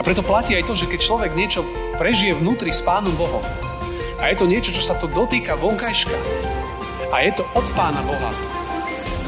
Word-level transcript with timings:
A 0.00 0.06
preto 0.06 0.24
platí 0.24 0.56
aj 0.56 0.64
to, 0.64 0.72
že 0.72 0.88
keď 0.88 1.00
človek 1.04 1.36
niečo 1.36 1.60
prežije 2.00 2.32
vnútri 2.32 2.72
s 2.72 2.80
Pánom 2.80 3.12
Bohom, 3.20 3.44
a 4.16 4.32
je 4.32 4.40
to 4.40 4.48
niečo, 4.48 4.72
čo 4.72 4.80
sa 4.80 4.96
to 4.96 5.04
dotýka 5.04 5.60
vonkajška, 5.60 6.16
a 7.12 7.20
je 7.20 7.36
to 7.36 7.44
od 7.52 7.68
Pána 7.76 8.00
Boha, 8.08 8.32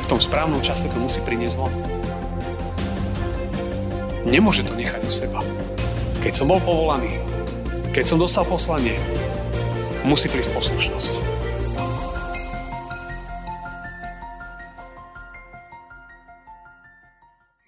v 0.01 0.07
tom 0.09 0.17
správnom 0.17 0.65
čase 0.65 0.89
to 0.89 0.97
musí 0.97 1.21
priniesť 1.21 1.61
von. 1.61 1.69
Nemôže 4.25 4.65
to 4.65 4.73
nechať 4.73 5.05
u 5.05 5.13
seba. 5.13 5.45
Keď 6.25 6.41
som 6.41 6.49
bol 6.49 6.57
povolaný, 6.65 7.21
keď 7.93 8.09
som 8.09 8.17
dostal 8.17 8.49
poslanie, 8.49 8.97
musí 10.09 10.33
prísť 10.33 10.57
poslušnosť. 10.57 11.13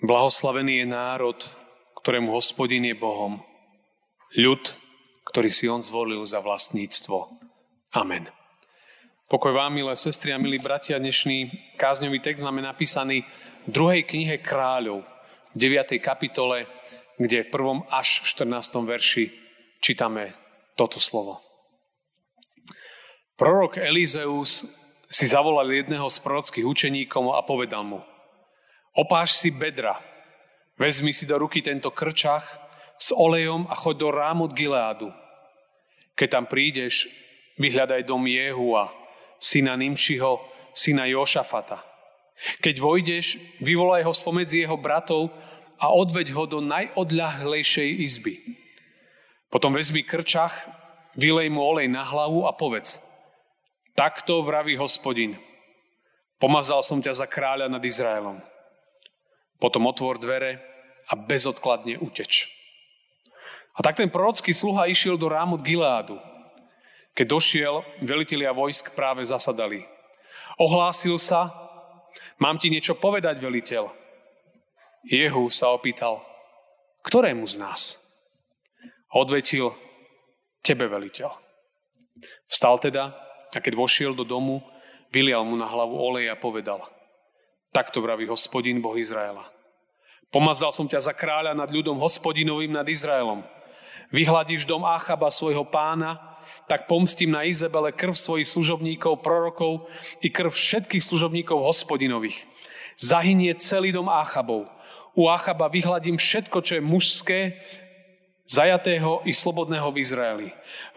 Blahoslavený 0.00 0.80
je 0.80 0.86
národ, 0.88 1.63
ktorému 2.04 2.36
hospodin 2.36 2.84
je 2.84 2.92
Bohom. 2.92 3.40
Ľud, 4.36 4.60
ktorý 5.24 5.48
si 5.48 5.72
on 5.72 5.80
zvolil 5.80 6.20
za 6.28 6.44
vlastníctvo. 6.44 7.32
Amen. 7.96 8.28
Pokoj 9.24 9.56
vám, 9.56 9.72
milé 9.72 9.96
sestry 9.96 10.36
a 10.36 10.36
milí 10.36 10.60
bratia, 10.60 11.00
dnešný 11.00 11.48
kázňový 11.80 12.20
text 12.20 12.44
máme 12.44 12.60
napísaný 12.60 13.24
v 13.64 13.68
druhej 13.72 14.04
knihe 14.04 14.36
kráľov, 14.44 15.00
v 15.56 15.80
9. 15.80 15.96
kapitole, 16.04 16.68
kde 17.16 17.48
v 17.48 17.48
prvom 17.48 17.88
až 17.88 18.20
14. 18.36 18.84
verši 18.84 19.32
čítame 19.80 20.36
toto 20.76 21.00
slovo. 21.00 21.40
Prorok 23.40 23.80
Elizeus 23.80 24.68
si 25.08 25.24
zavolal 25.24 25.72
jedného 25.72 26.04
z 26.12 26.20
prorockých 26.20 26.68
učeníkov 26.68 27.32
a 27.32 27.40
povedal 27.48 27.80
mu, 27.80 28.04
opáš 28.92 29.40
si 29.40 29.48
bedra, 29.48 29.96
vezmi 30.78 31.14
si 31.14 31.26
do 31.26 31.38
ruky 31.38 31.62
tento 31.62 31.90
krčach 31.90 32.46
s 32.98 33.10
olejom 33.14 33.66
a 33.70 33.74
choď 33.74 33.96
do 33.98 34.08
Rámot 34.10 34.52
Gileádu. 34.54 35.10
Keď 36.14 36.28
tam 36.30 36.44
prídeš, 36.46 37.10
vyhľadaj 37.58 38.06
dom 38.06 38.26
Jehua, 38.26 38.90
syna 39.38 39.74
Nimšiho, 39.74 40.38
syna 40.70 41.06
Jošafata. 41.10 41.82
Keď 42.62 42.82
vojdeš, 42.82 43.38
vyvolaj 43.62 44.02
ho 44.06 44.12
spomedzi 44.14 44.66
jeho 44.66 44.78
bratov 44.78 45.30
a 45.78 45.90
odveď 45.90 46.34
ho 46.34 46.44
do 46.46 46.58
najodľahlejšej 46.62 47.90
izby. 48.02 48.34
Potom 49.50 49.74
vezmi 49.74 50.02
krčach, 50.02 50.54
vylej 51.14 51.50
mu 51.50 51.62
olej 51.62 51.86
na 51.86 52.02
hlavu 52.02 52.46
a 52.46 52.54
povedz, 52.54 52.98
takto 53.94 54.42
vraví 54.42 54.74
hospodin, 54.74 55.38
pomazal 56.42 56.82
som 56.82 56.98
ťa 56.98 57.22
za 57.22 57.26
kráľa 57.30 57.70
nad 57.70 57.82
Izraelom. 57.82 58.42
Potom 59.62 59.86
otvor 59.86 60.18
dvere 60.18 60.73
a 61.08 61.16
bezodkladne 61.16 62.00
uteč. 62.00 62.48
A 63.74 63.82
tak 63.82 63.98
ten 63.98 64.08
prorocký 64.08 64.54
sluha 64.54 64.86
išiel 64.86 65.18
do 65.18 65.26
Rámut 65.26 65.60
Gileádu, 65.66 66.16
keď 67.14 67.26
došiel, 67.30 67.74
velitelia 68.02 68.50
vojsk 68.50 68.98
práve 68.98 69.22
zasadali. 69.22 69.86
Ohlásil 70.58 71.14
sa, 71.14 71.50
mám 72.42 72.58
ti 72.58 72.70
niečo 72.70 72.98
povedať, 72.98 73.38
veliteľ. 73.38 73.90
Jehu 75.06 75.46
sa 75.46 75.70
opýtal, 75.70 76.18
ktorému 77.06 77.46
z 77.46 77.62
nás? 77.62 77.80
Odvetil, 79.14 79.70
tebe, 80.58 80.90
veliteľ. 80.90 81.30
Vstal 82.50 82.82
teda 82.82 83.14
a 83.54 83.58
keď 83.62 83.78
vošiel 83.78 84.10
do 84.18 84.26
domu, 84.26 84.58
vylial 85.14 85.46
mu 85.46 85.54
na 85.54 85.70
hlavu 85.70 85.94
olej 85.94 86.34
a 86.34 86.34
povedal, 86.34 86.82
takto 87.70 88.02
vraví 88.02 88.26
hospodin 88.26 88.82
Boh 88.82 88.98
Izraela. 88.98 89.53
Pomazal 90.34 90.74
som 90.74 90.90
ťa 90.90 90.98
za 90.98 91.14
kráľa 91.14 91.54
nad 91.54 91.70
ľudom 91.70 91.94
hospodinovým 92.02 92.74
nad 92.74 92.82
Izraelom. 92.90 93.46
Vyhľadíš 94.10 94.66
dom 94.66 94.82
Achaba 94.82 95.30
svojho 95.30 95.62
pána 95.62 96.18
tak 96.66 96.90
pomstím 96.90 97.30
na 97.30 97.46
Izabele 97.46 97.94
krv 97.94 98.18
svojich 98.18 98.50
služobníkov, 98.50 99.22
prorokov 99.22 99.86
i 100.26 100.32
krv 100.32 100.50
všetkých 100.50 101.06
služobníkov 101.06 101.62
hospodinových. 101.62 102.42
Zahynie 102.98 103.54
celý 103.62 103.94
dom 103.94 104.10
Achabov. 104.10 104.66
U 105.14 105.30
Achaba 105.30 105.70
vyhľadím 105.70 106.18
všetko, 106.18 106.58
čo 106.66 106.72
je 106.78 106.82
mužské, 106.82 107.40
zajatého 108.42 109.22
i 109.22 109.32
slobodného 109.32 109.86
v 109.94 110.02
Izraeli. 110.02 110.48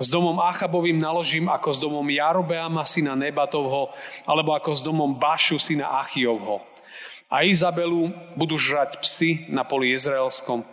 S 0.01 0.09
domom 0.09 0.41
Achabovým 0.41 0.97
naložím 0.97 1.45
ako 1.45 1.69
s 1.71 1.79
domom 1.79 2.03
Jarobeama 2.09 2.81
syna 2.89 3.13
Nebatovho, 3.13 3.93
alebo 4.25 4.57
ako 4.57 4.71
s 4.73 4.81
domom 4.81 5.13
Bašu 5.13 5.61
syna 5.61 6.01
Achiovho. 6.01 6.76
A 7.27 7.43
Izabelu 7.43 8.15
budú 8.39 8.55
žrať 8.55 9.03
psy 9.03 9.51
na 9.51 9.67
poli 9.67 9.91
izraelskom 9.91 10.63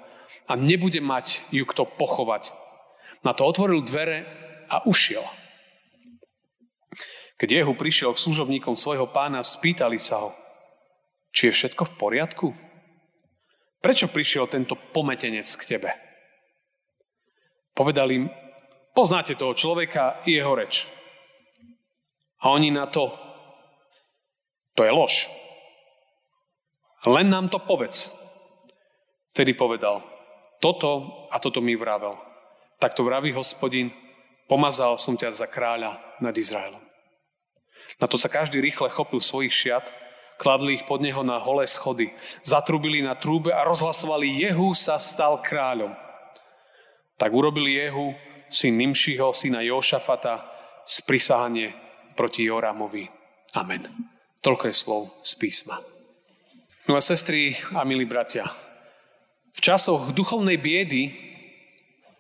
a 0.47 0.53
nebude 0.55 1.03
mať 1.03 1.43
ju 1.51 1.67
kto 1.67 1.83
pochovať. 1.99 2.55
Na 3.27 3.35
to 3.35 3.43
otvoril 3.43 3.83
dvere 3.83 4.23
a 4.71 4.87
ušiel. 4.87 5.25
Keď 7.35 7.49
Jehu 7.51 7.75
prišiel 7.75 8.15
k 8.15 8.23
služobníkom 8.23 8.79
svojho 8.79 9.11
pána, 9.11 9.43
spýtali 9.43 9.99
sa 9.99 10.23
ho, 10.23 10.31
či 11.35 11.51
je 11.51 11.57
všetko 11.59 11.83
v 11.91 11.97
poriadku? 11.99 12.47
Prečo 13.83 14.07
prišiel 14.07 14.47
tento 14.47 14.79
pometenec 14.79 15.45
k 15.59 15.77
tebe? 15.77 15.91
Povedal 17.75 18.15
im, 18.15 18.31
poznáte 18.95 19.35
toho 19.35 19.59
človeka 19.59 20.23
i 20.31 20.39
jeho 20.39 20.55
reč. 20.55 20.87
A 22.47 22.55
oni 22.55 22.71
na 22.71 22.87
to, 22.87 23.11
to 24.79 24.87
je 24.87 24.93
lož. 24.95 25.27
Len 27.05 27.29
nám 27.29 27.53
to 27.53 27.61
povedz. 27.61 28.13
Vtedy 29.35 29.53
povedal, 29.53 30.01
toto 30.63 31.21
a 31.29 31.37
toto 31.43 31.61
mi 31.61 31.77
vravel. 31.77 32.17
Tak 32.79 32.95
to 32.95 33.05
vraví 33.05 33.35
hospodin, 33.35 33.93
Pomazal 34.45 35.01
som 35.01 35.17
ťa 35.17 35.33
za 35.33 35.47
kráľa 35.49 35.97
nad 36.21 36.37
Izraelom. 36.37 36.81
Na 37.97 38.05
to 38.05 38.21
sa 38.21 38.29
každý 38.29 38.61
rýchle 38.61 38.93
chopil 38.93 39.17
svojich 39.17 39.53
šiat, 39.53 39.85
kladli 40.37 40.77
ich 40.77 40.85
pod 40.85 41.01
neho 41.01 41.25
na 41.25 41.41
holé 41.41 41.65
schody, 41.65 42.13
zatrubili 42.45 43.01
na 43.01 43.17
trúbe 43.17 43.55
a 43.55 43.65
rozhlasovali 43.65 44.45
Jehu 44.45 44.77
sa 44.77 45.01
stal 45.01 45.41
kráľom. 45.41 45.97
Tak 47.17 47.31
urobili 47.33 47.81
Jehu, 47.81 48.13
syn 48.53 48.77
Nimšiho, 48.77 49.33
syna 49.33 49.65
Jošafata, 49.65 50.45
sprisahanie 50.85 51.73
proti 52.13 52.45
Joramovi. 52.45 53.09
Amen. 53.57 53.89
Toľko 54.45 54.65
je 54.69 54.75
slov 54.77 55.03
z 55.25 55.33
písma. 55.41 55.81
Milé 56.85 57.01
sestry 57.01 57.57
a 57.73 57.81
milí 57.81 58.05
bratia, 58.05 58.45
v 59.57 59.61
časoch 59.65 60.13
duchovnej 60.13 60.61
biedy 60.61 61.17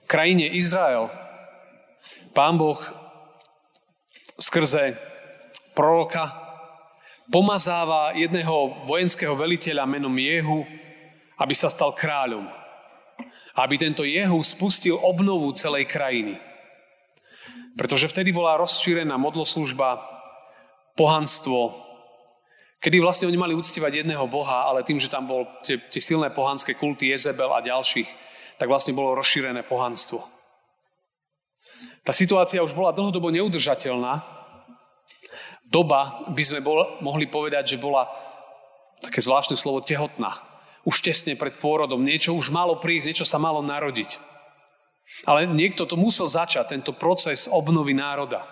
krajine 0.09 0.49
Izrael 0.57 1.13
Pán 2.33 2.57
Boh 2.57 2.81
skrze 4.41 4.97
proroka 5.77 6.33
pomazáva 7.29 8.17
jedného 8.17 8.89
vojenského 8.89 9.37
veliteľa 9.37 9.85
menom 9.85 10.17
Jehu, 10.17 10.65
aby 11.37 11.53
sa 11.53 11.69
stal 11.69 11.93
kráľom. 11.93 12.49
Aby 13.61 13.77
tento 13.77 14.01
Jehu 14.09 14.41
spustil 14.41 14.97
obnovu 14.97 15.53
celej 15.53 15.93
krajiny. 15.93 16.41
Pretože 17.77 18.09
vtedy 18.09 18.33
bola 18.33 18.57
rozšírená 18.57 19.21
modloslužba, 19.21 20.01
pohanstvo, 20.97 21.93
kedy 22.84 23.00
vlastne 23.00 23.25
oni 23.33 23.41
mali 23.41 23.56
uctievať 23.56 24.05
jedného 24.05 24.28
boha, 24.28 24.69
ale 24.69 24.84
tým, 24.84 25.00
že 25.00 25.09
tam 25.09 25.25
bol 25.25 25.49
tie, 25.65 25.81
tie 25.89 26.05
silné 26.05 26.28
pohanské 26.28 26.77
kulty 26.77 27.09
Jezebel 27.09 27.49
a 27.49 27.65
ďalších, 27.65 28.05
tak 28.61 28.69
vlastne 28.69 28.93
bolo 28.93 29.17
rozšírené 29.17 29.65
pohanstvo. 29.65 30.21
Tá 32.05 32.12
situácia 32.12 32.61
už 32.61 32.77
bola 32.77 32.93
dlhodobo 32.93 33.33
neudržateľná. 33.33 34.21
Doba, 35.65 36.28
by 36.28 36.43
sme 36.44 36.61
bol, 36.61 37.00
mohli 37.00 37.25
povedať, 37.25 37.75
že 37.75 37.81
bola 37.81 38.05
také 39.00 39.25
zvláštne 39.25 39.56
slovo 39.56 39.81
tehotná. 39.81 40.37
Už 40.84 41.00
tesne 41.00 41.33
pred 41.41 41.56
pôrodom. 41.56 42.05
Niečo 42.05 42.37
už 42.37 42.53
malo 42.53 42.76
prísť, 42.76 43.09
niečo 43.09 43.26
sa 43.26 43.41
malo 43.41 43.64
narodiť. 43.64 44.20
Ale 45.25 45.49
niekto 45.49 45.88
to 45.88 45.97
musel 45.97 46.29
začať, 46.29 46.76
tento 46.76 46.93
proces 46.93 47.49
obnovy 47.49 47.97
národa. 47.97 48.44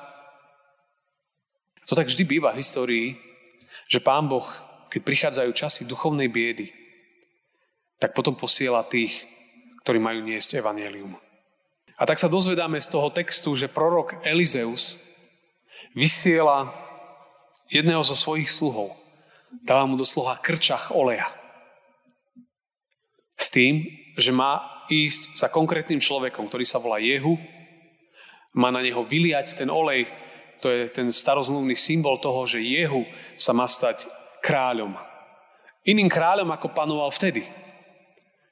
To 1.84 1.92
tak 1.92 2.08
vždy 2.08 2.24
býva 2.24 2.56
v 2.56 2.64
histórii, 2.64 3.06
že 3.92 4.00
Pán 4.00 4.24
Boh, 4.24 4.48
keď 4.88 5.00
prichádzajú 5.04 5.50
časy 5.52 5.84
duchovnej 5.84 6.32
biedy, 6.32 6.72
tak 8.00 8.16
potom 8.16 8.32
posiela 8.32 8.80
tých, 8.88 9.12
ktorí 9.84 10.00
majú 10.00 10.24
niesť 10.24 10.64
evanelium. 10.64 11.20
A 12.00 12.08
tak 12.08 12.16
sa 12.16 12.32
dozvedáme 12.32 12.80
z 12.80 12.88
toho 12.88 13.12
textu, 13.12 13.52
že 13.52 13.68
prorok 13.68 14.24
Elizeus 14.24 14.96
vysiela 15.92 16.72
jedného 17.68 18.00
zo 18.00 18.16
svojich 18.16 18.48
sluhov. 18.48 18.96
Dáva 19.60 19.84
mu 19.84 20.00
doslova 20.00 20.40
krčach 20.40 20.88
oleja. 20.96 21.28
S 23.36 23.52
tým, 23.52 23.84
že 24.16 24.32
má 24.32 24.64
ísť 24.88 25.36
za 25.36 25.52
konkrétnym 25.52 26.00
človekom, 26.00 26.48
ktorý 26.48 26.64
sa 26.64 26.80
volá 26.80 26.96
Jehu, 26.96 27.36
má 28.56 28.72
na 28.72 28.80
neho 28.80 29.04
vyliať 29.04 29.52
ten 29.52 29.68
olej, 29.68 30.08
to 30.62 30.70
je 30.70 30.86
ten 30.94 31.10
starozmluvný 31.10 31.74
symbol 31.74 32.22
toho, 32.22 32.46
že 32.46 32.62
Jehu 32.62 33.02
sa 33.34 33.50
má 33.50 33.66
stať 33.66 34.06
kráľom. 34.38 34.94
Iným 35.82 36.06
kráľom, 36.06 36.54
ako 36.54 36.70
panoval 36.70 37.10
vtedy. 37.10 37.42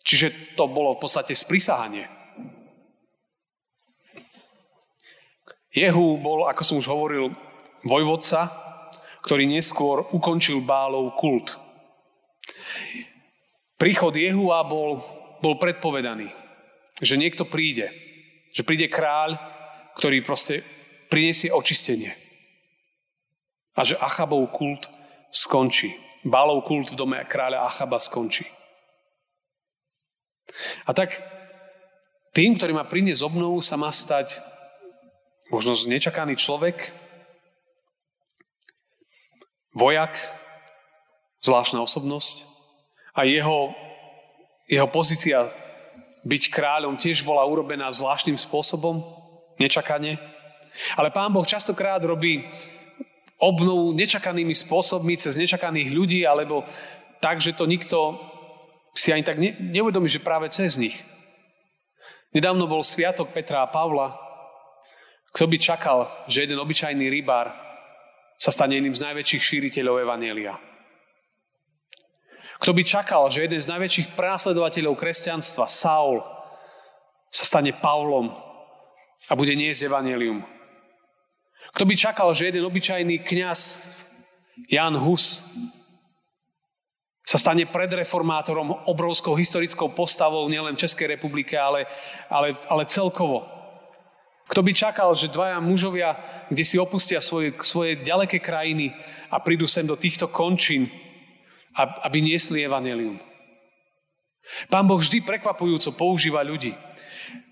Čiže 0.02 0.58
to 0.58 0.66
bolo 0.66 0.98
v 0.98 1.06
podstate 1.06 1.38
sprisahanie. 1.38 2.10
Jehu 5.70 6.18
bol, 6.18 6.50
ako 6.50 6.62
som 6.66 6.82
už 6.82 6.90
hovoril, 6.90 7.30
vojvodca, 7.86 8.50
ktorý 9.22 9.46
neskôr 9.46 10.02
ukončil 10.10 10.66
Bálov 10.66 11.14
kult. 11.14 11.54
Príchod 13.78 14.10
Jehua 14.18 14.66
bol, 14.66 14.98
bol 15.38 15.54
predpovedaný, 15.62 16.26
že 16.98 17.14
niekto 17.14 17.46
príde, 17.46 17.94
že 18.50 18.66
príde 18.66 18.90
kráľ, 18.90 19.38
ktorý 19.94 20.26
proste 20.26 20.66
prinesie 21.10 21.50
očistenie. 21.50 22.14
A 23.74 23.82
že 23.82 23.98
Achabov 23.98 24.46
kult 24.54 24.86
skončí. 25.34 25.92
Bálov 26.22 26.64
kult 26.64 26.92
v 26.92 26.98
dome 26.98 27.18
kráľa 27.26 27.64
Achaba 27.66 27.98
skončí. 27.98 28.44
A 30.84 30.92
tak 30.92 31.16
tým, 32.36 32.54
ktorý 32.54 32.76
má 32.76 32.84
priniesť 32.86 33.26
obnovu, 33.26 33.58
sa 33.64 33.74
má 33.74 33.90
stať 33.90 34.38
možno 35.50 35.74
nečakaný 35.88 36.38
človek, 36.38 36.94
vojak, 39.74 40.14
zvláštna 41.42 41.82
osobnosť 41.82 42.46
a 43.16 43.24
jeho, 43.26 43.74
jeho 44.68 44.88
pozícia 44.90 45.50
byť 46.26 46.42
kráľom 46.52 47.00
tiež 47.00 47.24
bola 47.24 47.46
urobená 47.48 47.88
zvláštnym 47.88 48.36
spôsobom, 48.36 49.00
nečakane. 49.56 50.20
Ale 50.96 51.10
pán 51.10 51.32
Boh 51.32 51.46
častokrát 51.46 52.02
robí 52.02 52.46
obnovu 53.40 53.96
nečakanými 53.96 54.52
spôsobmi 54.52 55.16
cez 55.16 55.34
nečakaných 55.34 55.88
ľudí, 55.96 56.20
alebo 56.28 56.64
tak, 57.24 57.40
že 57.40 57.56
to 57.56 57.64
nikto 57.64 58.20
si 58.92 59.12
ani 59.12 59.24
tak 59.24 59.40
ne, 59.40 59.56
neuvedomí, 59.58 60.08
že 60.08 60.20
práve 60.20 60.48
cez 60.52 60.76
nich. 60.76 60.96
Nedávno 62.30 62.68
bol 62.70 62.84
sviatok 62.84 63.32
Petra 63.34 63.64
a 63.64 63.72
Pavla. 63.72 64.14
Kto 65.34 65.46
by 65.46 65.56
čakal, 65.58 65.98
že 66.26 66.46
jeden 66.46 66.58
obyčajný 66.58 67.06
rybár 67.10 67.54
sa 68.38 68.50
stane 68.50 68.78
jedným 68.78 68.94
z 68.94 69.04
najväčších 69.08 69.42
šíriteľov 69.42 70.04
Evanielia? 70.04 70.58
Kto 72.60 72.76
by 72.76 72.82
čakal, 72.84 73.24
že 73.32 73.48
jeden 73.48 73.56
z 73.56 73.70
najväčších 73.72 74.12
prásledovateľov 74.12 74.92
kresťanstva, 75.00 75.64
Saul, 75.64 76.20
sa 77.32 77.44
stane 77.48 77.72
Pavlom 77.72 78.36
a 79.30 79.32
bude 79.32 79.56
niesť 79.56 79.88
evanelium? 79.88 80.44
Kto 81.74 81.84
by 81.86 81.94
čakal, 81.94 82.28
že 82.34 82.50
jeden 82.50 82.66
obyčajný 82.66 83.22
kňaz, 83.22 83.90
Jan 84.70 84.98
Hus, 84.98 85.40
sa 87.30 87.38
stane 87.38 87.62
predreformátorom 87.62 88.90
obrovskou 88.90 89.38
historickou 89.38 89.94
postavou 89.94 90.42
nielen 90.50 90.74
v 90.74 90.82
Českej 90.82 91.14
republike, 91.14 91.54
ale, 91.54 91.86
ale, 92.26 92.58
ale 92.66 92.82
celkovo. 92.90 93.46
Kto 94.50 94.66
by 94.66 94.72
čakal, 94.74 95.14
že 95.14 95.30
dvaja 95.30 95.62
mužovia, 95.62 96.18
kde 96.50 96.66
si 96.66 96.74
opustia 96.74 97.22
svoje, 97.22 97.54
svoje 97.62 98.02
ďaleké 98.02 98.42
krajiny 98.42 98.90
a 99.30 99.38
prídu 99.38 99.70
sem 99.70 99.86
do 99.86 99.94
týchto 99.94 100.26
končín, 100.26 100.90
aby 101.78 102.18
niesli 102.18 102.66
evanelium. 102.66 103.22
Pán 104.66 104.90
Boh 104.90 104.98
vždy 104.98 105.22
prekvapujúco 105.22 105.94
používa 105.94 106.42
ľudí. 106.42 106.74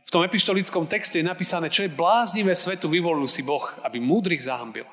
V 0.08 0.14
tom 0.16 0.24
epištolickom 0.24 0.88
texte 0.88 1.20
je 1.20 1.28
napísané, 1.28 1.68
čo 1.68 1.84
je 1.84 1.92
bláznivé 1.92 2.56
svetu, 2.56 2.88
vyvolil 2.88 3.28
si 3.28 3.44
Boh, 3.44 3.60
aby 3.84 4.00
múdrych 4.00 4.40
zahambil. 4.40 4.88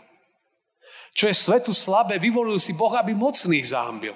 Čo 1.16 1.32
je 1.32 1.36
svetu 1.40 1.72
slabé, 1.72 2.20
vyvolil 2.20 2.60
si 2.60 2.76
Boh, 2.76 2.92
aby 2.92 3.16
mocných 3.16 3.64
zahambil. 3.64 4.12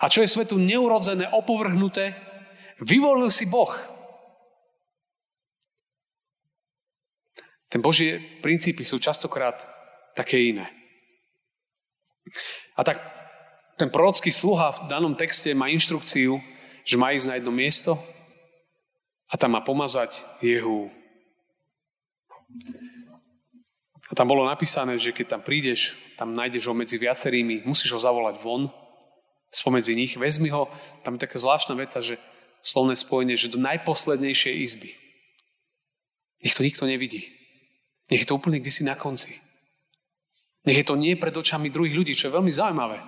A 0.00 0.08
čo 0.08 0.24
je 0.24 0.32
svetu 0.32 0.56
neurodzené, 0.56 1.28
opovrhnuté, 1.36 2.16
vyvolil 2.80 3.28
si 3.28 3.44
Boh. 3.44 3.68
Ten 7.68 7.84
Božie 7.84 8.16
princípy 8.40 8.80
sú 8.80 8.96
častokrát 8.96 9.60
také 10.16 10.40
iné. 10.40 10.72
A 12.76 12.80
tak 12.80 12.96
ten 13.76 13.92
prorocký 13.92 14.32
sluha 14.32 14.72
v 14.72 14.80
danom 14.88 15.12
texte 15.12 15.52
má 15.52 15.68
inštrukciu, 15.68 16.40
že 16.88 16.96
má 16.96 17.12
ísť 17.12 17.28
na 17.28 17.36
jedno 17.36 17.52
miesto 17.52 18.00
a 19.30 19.34
tam 19.38 19.54
má 19.54 19.62
pomazať 19.62 20.18
Jehu. 20.42 20.90
A 24.10 24.12
tam 24.18 24.26
bolo 24.26 24.42
napísané, 24.42 24.98
že 24.98 25.14
keď 25.14 25.38
tam 25.38 25.42
prídeš, 25.46 25.94
tam 26.18 26.34
nájdeš 26.34 26.66
ho 26.66 26.74
medzi 26.74 26.98
viacerými, 26.98 27.62
musíš 27.62 27.94
ho 27.94 28.00
zavolať 28.02 28.42
von, 28.42 28.66
spomedzi 29.54 29.94
nich, 29.94 30.18
vezmi 30.18 30.50
ho, 30.50 30.66
tam 31.06 31.14
je 31.14 31.22
taká 31.26 31.38
zvláštna 31.38 31.78
veta, 31.78 32.02
že 32.02 32.18
slovné 32.58 32.98
spojenie, 32.98 33.38
že 33.38 33.54
do 33.54 33.62
najposlednejšej 33.62 34.54
izby. 34.66 34.90
Nech 36.42 36.56
to 36.58 36.66
nikto 36.66 36.84
nevidí. 36.90 37.30
Nech 38.10 38.26
je 38.26 38.28
to 38.28 38.34
úplne 38.34 38.58
kdysi 38.58 38.82
na 38.82 38.98
konci. 38.98 39.30
Nech 40.66 40.76
je 40.76 40.86
to 40.86 40.98
nie 40.98 41.14
pred 41.14 41.32
očami 41.32 41.70
druhých 41.70 41.94
ľudí, 41.94 42.12
čo 42.12 42.28
je 42.28 42.36
veľmi 42.36 42.52
zaujímavé. 42.52 42.98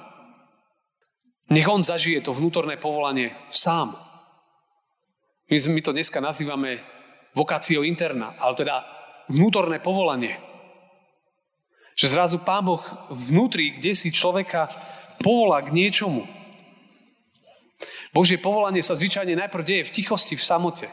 Nech 1.51 1.69
on 1.69 1.83
zažije 1.83 2.23
to 2.23 2.33
vnútorné 2.33 2.79
povolanie 2.79 3.35
sám. 3.51 3.93
My, 5.53 5.61
my 5.61 5.81
to 5.85 5.93
dneska 5.93 6.17
nazývame 6.17 6.81
vokáciou 7.37 7.85
interna, 7.85 8.33
ale 8.41 8.57
teda 8.57 8.89
vnútorné 9.29 9.85
povolanie. 9.85 10.41
Že 11.93 12.09
zrazu 12.09 12.37
Pán 12.41 12.65
Boh 12.65 12.81
vnútri, 13.13 13.77
kde 13.77 13.93
si 13.93 14.09
človeka 14.09 14.73
povolá 15.21 15.61
k 15.61 15.77
niečomu. 15.77 16.25
Božie 18.17 18.41
povolanie 18.41 18.81
sa 18.81 18.97
zvyčajne 18.97 19.37
najprv 19.37 19.61
deje 19.61 19.93
v 19.93 19.95
tichosti, 20.01 20.41
v 20.41 20.47
samote. 20.49 20.89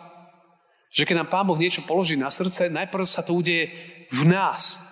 Že 0.92 1.08
keď 1.08 1.16
nám 1.24 1.32
Pán 1.32 1.48
Boh 1.48 1.56
niečo 1.56 1.88
položí 1.88 2.20
na 2.20 2.28
srdce, 2.28 2.68
najprv 2.68 3.08
sa 3.08 3.24
to 3.24 3.40
udeje 3.40 3.72
v 4.12 4.22
nás. 4.28 4.84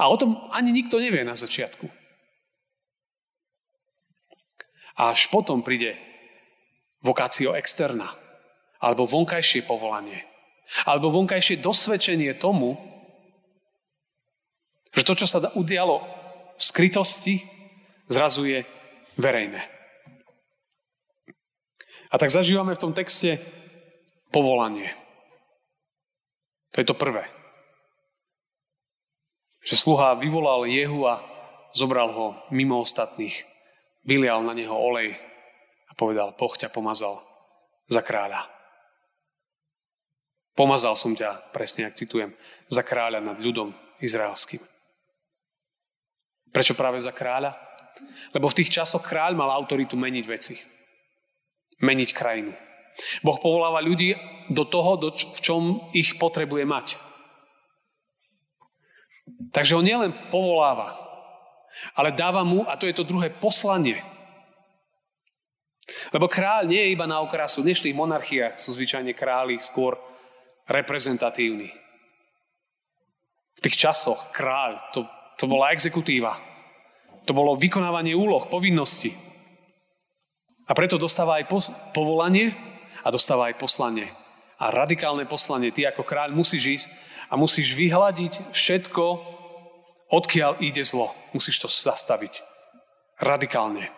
A 0.00 0.08
o 0.08 0.16
tom 0.16 0.40
ani 0.56 0.72
nikto 0.72 0.96
nevie 0.96 1.20
na 1.20 1.36
začiatku. 1.36 1.84
A 4.96 5.12
až 5.12 5.28
potom 5.28 5.60
príde 5.60 6.00
vokácio 7.04 7.52
externa, 7.52 8.23
alebo 8.84 9.08
vonkajšie 9.08 9.64
povolanie, 9.64 10.20
alebo 10.84 11.08
vonkajšie 11.08 11.64
dosvedčenie 11.64 12.36
tomu, 12.36 12.76
že 14.92 15.02
to, 15.08 15.16
čo 15.16 15.24
sa 15.24 15.40
udialo 15.56 16.04
v 16.54 16.60
skrytosti, 16.60 17.40
zrazu 18.06 18.44
je 18.44 18.60
verejné. 19.16 19.64
A 22.12 22.20
tak 22.20 22.30
zažívame 22.30 22.76
v 22.76 22.82
tom 22.84 22.92
texte 22.94 23.42
povolanie. 24.30 24.92
To 26.76 26.84
je 26.84 26.86
to 26.86 26.94
prvé. 26.94 27.26
Že 29.66 29.80
sluha 29.80 30.14
vyvolal 30.20 30.68
Jehu 30.68 31.08
a 31.08 31.24
zobral 31.74 32.12
ho 32.14 32.26
mimo 32.54 32.78
ostatných 32.84 33.34
vylial 34.06 34.46
na 34.46 34.54
neho 34.54 34.76
olej 34.76 35.16
a 35.90 35.92
povedal, 35.96 36.36
Boh 36.38 36.54
ťa 36.54 36.70
pomazal 36.70 37.18
za 37.90 38.04
kráľa. 38.04 38.53
Pomazal 40.54 40.94
som 40.94 41.18
ťa, 41.18 41.50
presne 41.50 41.90
ak 41.90 41.98
citujem, 41.98 42.30
za 42.70 42.86
kráľa 42.86 43.18
nad 43.18 43.38
ľudom 43.42 43.74
izraelským. 43.98 44.62
Prečo 46.54 46.78
práve 46.78 47.02
za 47.02 47.10
kráľa? 47.10 47.58
Lebo 48.30 48.46
v 48.46 48.62
tých 48.62 48.70
časoch 48.70 49.02
kráľ 49.02 49.34
mal 49.34 49.50
autoritu 49.50 49.98
meniť 49.98 50.24
veci. 50.30 50.54
Meniť 51.82 52.10
krajinu. 52.14 52.54
Boh 53.26 53.38
povoláva 53.42 53.82
ľudí 53.82 54.14
do 54.46 54.62
toho, 54.62 54.94
do 54.94 55.10
č- 55.10 55.26
v 55.34 55.40
čom 55.42 55.62
ich 55.90 56.14
potrebuje 56.22 56.62
mať. 56.62 56.86
Takže 59.50 59.74
on 59.74 59.82
nielen 59.82 60.14
povoláva, 60.30 60.94
ale 61.98 62.14
dáva 62.14 62.46
mu, 62.46 62.62
a 62.70 62.78
to 62.78 62.86
je 62.86 62.94
to 62.94 63.02
druhé, 63.02 63.34
poslanie. 63.34 63.98
Lebo 66.14 66.30
kráľ 66.30 66.70
nie 66.70 66.78
je 66.78 66.94
iba 66.94 67.10
na 67.10 67.18
okrasu. 67.18 67.60
V 67.60 67.74
dnešných 67.74 67.98
monarchiách 67.98 68.54
sú 68.56 68.70
zvyčajne 68.78 69.10
králi 69.10 69.58
skôr 69.58 69.98
reprezentatívni. 70.68 71.70
V 73.54 73.60
tých 73.60 73.76
časoch 73.76 74.32
kráľ, 74.32 74.92
to, 74.92 75.06
to 75.36 75.44
bola 75.48 75.72
exekutíva. 75.72 76.36
To 77.24 77.32
bolo 77.32 77.56
vykonávanie 77.56 78.12
úloh, 78.12 78.44
povinností. 78.48 79.16
A 80.64 80.72
preto 80.72 80.96
dostáva 80.96 81.40
aj 81.40 81.48
povolanie 81.92 82.52
a 83.04 83.08
dostáva 83.12 83.52
aj 83.52 83.60
poslanie. 83.60 84.08
A 84.60 84.72
radikálne 84.72 85.28
poslanie. 85.28 85.72
Ty 85.72 85.92
ako 85.92 86.04
kráľ 86.04 86.32
musíš 86.32 86.64
ísť 86.64 86.86
a 87.28 87.36
musíš 87.36 87.76
vyhľadiť 87.76 88.52
všetko, 88.52 89.04
odkiaľ 90.12 90.60
ide 90.64 90.84
zlo. 90.84 91.12
Musíš 91.36 91.60
to 91.60 91.68
zastaviť. 91.68 92.40
Radikálne. 93.20 93.92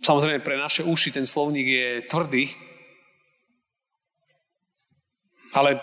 Samozrejme, 0.00 0.40
pre 0.40 0.56
naše 0.56 0.82
uši 0.82 1.12
ten 1.12 1.28
slovník 1.28 1.68
je 1.68 1.88
tvrdý, 2.08 2.44
ale 5.52 5.80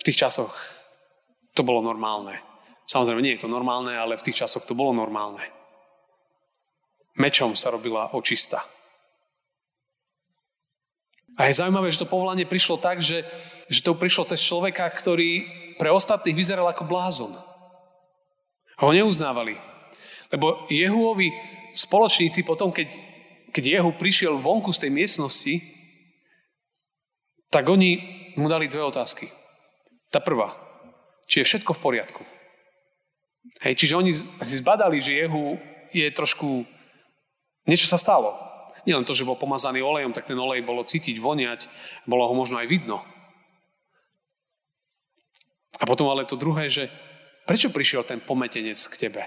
v 0.00 0.02
tých 0.04 0.20
časoch 0.28 0.52
to 1.56 1.64
bolo 1.64 1.84
normálne. 1.84 2.36
Samozrejme, 2.88 3.24
nie 3.24 3.34
je 3.36 3.44
to 3.44 3.50
normálne, 3.50 3.92
ale 3.92 4.18
v 4.20 4.24
tých 4.28 4.44
časoch 4.44 4.68
to 4.68 4.76
bolo 4.76 4.92
normálne. 4.92 5.42
Mečom 7.16 7.56
sa 7.56 7.72
robila 7.72 8.12
očista. 8.16 8.64
A 11.36 11.48
je 11.48 11.56
zaujímavé, 11.56 11.88
že 11.88 12.04
to 12.04 12.12
povolanie 12.12 12.44
prišlo 12.44 12.76
tak, 12.76 13.00
že, 13.00 13.24
že 13.72 13.80
to 13.80 13.96
prišlo 13.96 14.28
cez 14.28 14.40
človeka, 14.44 14.84
ktorý 14.84 15.48
pre 15.80 15.88
ostatných 15.88 16.36
vyzeral 16.36 16.68
ako 16.68 16.84
blázon. 16.84 17.32
Ho 18.84 18.88
neuznávali. 18.92 19.56
Lebo 20.28 20.68
Jehuovi 20.68 21.32
spoločníci 21.72 22.44
potom, 22.44 22.68
keď, 22.68 22.92
keď 23.52 23.64
Jehu 23.80 23.90
prišiel 23.96 24.36
vonku 24.36 24.72
z 24.76 24.88
tej 24.88 24.90
miestnosti, 24.92 25.54
tak 27.52 27.68
oni 27.68 28.21
mu 28.36 28.48
dali 28.48 28.68
dve 28.68 28.82
otázky. 28.84 29.28
Tá 30.12 30.20
prvá, 30.20 30.52
či 31.24 31.40
je 31.40 31.48
všetko 31.48 31.76
v 31.76 31.82
poriadku. 31.82 32.22
Hej, 33.64 33.74
čiže 33.74 33.98
oni 33.98 34.12
si 34.14 34.54
zbadali, 34.60 35.02
že 35.02 35.18
Jehu 35.18 35.58
je 35.90 36.06
trošku... 36.14 36.62
Niečo 37.66 37.90
sa 37.90 37.98
stalo. 37.98 38.34
Nielen 38.82 39.06
to, 39.06 39.14
že 39.14 39.26
bol 39.26 39.38
pomazaný 39.38 39.82
olejom, 39.82 40.10
tak 40.10 40.26
ten 40.26 40.38
olej 40.38 40.66
bolo 40.66 40.82
cítiť, 40.82 41.22
voniať, 41.22 41.70
bolo 42.06 42.26
ho 42.26 42.34
možno 42.34 42.58
aj 42.58 42.66
vidno. 42.66 43.02
A 45.78 45.86
potom 45.86 46.10
ale 46.10 46.26
to 46.26 46.38
druhé, 46.38 46.66
že 46.70 46.90
prečo 47.46 47.70
prišiel 47.70 48.02
ten 48.06 48.18
pometenec 48.18 48.78
k 48.90 48.94
tebe? 49.08 49.22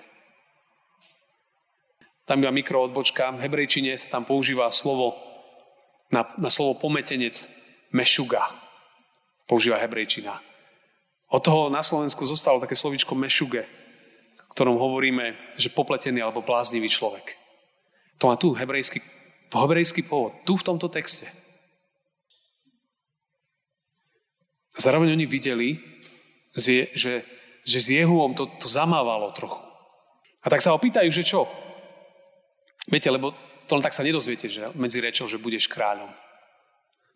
Tam 2.26 2.42
iba 2.42 2.52
mikroodbočka, 2.52 3.38
v 3.38 3.44
hebrejčine 3.48 3.96
sa 3.96 4.20
tam 4.20 4.26
používa 4.26 4.68
slovo, 4.74 5.16
na, 6.10 6.26
na 6.42 6.50
slovo 6.50 6.80
pometenec, 6.80 7.48
mešuga. 7.94 8.65
Používa 9.46 9.78
hebrejčina. 9.78 10.42
Od 11.30 11.42
toho 11.42 11.70
na 11.70 11.82
Slovensku 11.82 12.26
zostalo 12.26 12.62
také 12.62 12.78
slovičko 12.78 13.18
mešuge, 13.18 13.66
v 14.38 14.50
ktorom 14.54 14.78
hovoríme, 14.78 15.58
že 15.58 15.74
popletený 15.74 16.22
alebo 16.22 16.46
bláznivý 16.46 16.90
človek. 16.90 17.38
To 18.22 18.30
má 18.30 18.36
tu 18.38 18.54
hebrejský 18.54 19.02
hebrejský 19.54 20.04
pôvod, 20.04 20.36
tu 20.44 20.60
v 20.60 20.68
tomto 20.68 20.92
texte. 20.92 21.30
Zároveň 24.76 25.16
oni 25.16 25.26
videli, 25.26 25.80
že, 26.52 26.92
že 27.64 27.78
s 27.80 27.88
Jehuom 27.88 28.36
to, 28.36 28.52
to 28.60 28.68
zamávalo 28.68 29.32
trochu. 29.32 29.64
A 30.44 30.52
tak 30.52 30.60
sa 30.60 30.76
opýtajú, 30.76 31.08
že 31.10 31.24
čo? 31.24 31.48
Viete, 32.92 33.08
lebo 33.08 33.32
to 33.66 33.80
len 33.80 33.86
tak 33.86 33.96
sa 33.96 34.04
nedozviete, 34.04 34.52
že 34.52 34.70
medzi 34.76 35.00
rečou, 35.00 35.26
že 35.26 35.42
budeš 35.42 35.72
kráľom. 35.72 36.12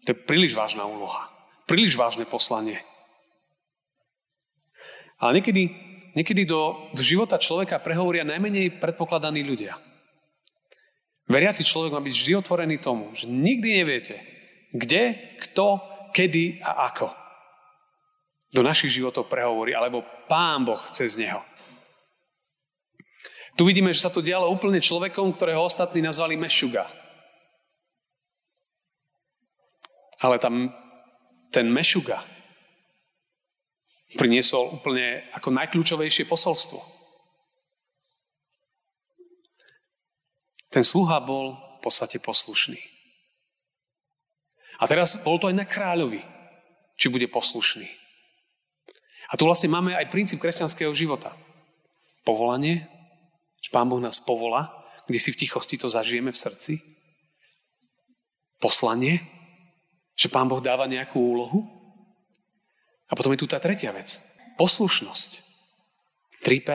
To 0.08 0.16
je 0.16 0.18
príliš 0.18 0.56
vážna 0.56 0.88
úloha. 0.88 1.30
Príliš 1.70 1.94
vážne 1.94 2.26
poslanie. 2.26 2.82
Ale 5.22 5.38
niekedy, 5.38 5.70
niekedy 6.18 6.50
do, 6.50 6.90
do 6.98 7.06
života 7.06 7.38
človeka 7.38 7.78
prehovoria 7.78 8.26
najmenej 8.26 8.82
predpokladaní 8.82 9.46
ľudia. 9.46 9.78
Veriaci 11.30 11.62
človek 11.62 11.94
má 11.94 12.02
byť 12.02 12.16
vždy 12.18 12.32
otvorený 12.42 12.82
tomu, 12.82 13.14
že 13.14 13.30
nikdy 13.30 13.86
neviete, 13.86 14.18
kde, 14.74 15.14
kto, 15.46 15.78
kedy 16.10 16.58
a 16.66 16.90
ako 16.90 17.14
do 18.50 18.66
našich 18.66 18.98
životov 18.98 19.30
prehovorí, 19.30 19.78
alebo 19.78 20.02
Pán 20.26 20.66
Boh 20.66 20.82
cez 20.90 21.14
neho. 21.22 21.46
Tu 23.54 23.62
vidíme, 23.62 23.94
že 23.94 24.02
sa 24.02 24.10
to 24.10 24.26
dialo 24.26 24.50
úplne 24.50 24.82
človekom, 24.82 25.38
ktorého 25.38 25.62
ostatní 25.62 26.02
nazvali 26.02 26.34
Mešuga. 26.34 26.90
Ale 30.18 30.42
tam 30.42 30.74
ten 31.50 31.70
Mešuga 31.70 32.22
priniesol 34.18 34.74
úplne 34.82 35.30
ako 35.38 35.54
najkľúčovejšie 35.54 36.26
posolstvo. 36.26 36.82
Ten 40.70 40.86
sluha 40.86 41.18
bol 41.22 41.58
v 41.78 41.80
podstate 41.82 42.22
poslušný. 42.22 42.78
A 44.80 44.88
teraz 44.88 45.20
bol 45.26 45.42
to 45.42 45.50
aj 45.50 45.58
na 45.58 45.66
kráľovi, 45.66 46.22
či 46.96 47.12
bude 47.12 47.26
poslušný. 47.28 47.90
A 49.30 49.38
tu 49.38 49.46
vlastne 49.46 49.70
máme 49.70 49.94
aj 49.94 50.10
princíp 50.10 50.42
kresťanského 50.42 50.94
života. 50.94 51.34
Povolanie, 52.26 52.86
že 53.62 53.70
Pán 53.70 53.90
Boh 53.90 54.02
nás 54.02 54.18
povolá, 54.18 54.74
kde 55.06 55.20
si 55.22 55.34
v 55.34 55.46
tichosti 55.46 55.78
to 55.78 55.90
zažijeme 55.90 56.34
v 56.34 56.38
srdci. 56.38 56.74
Poslanie, 58.62 59.26
že 60.20 60.28
Pán 60.28 60.52
Boh 60.52 60.60
dáva 60.60 60.84
nejakú 60.84 61.16
úlohu. 61.16 61.64
A 63.08 63.16
potom 63.16 63.32
je 63.32 63.40
tu 63.40 63.48
tá 63.48 63.56
tretia 63.64 63.96
vec. 63.96 64.20
Poslušnosť. 64.60 65.40
3P. 66.44 66.70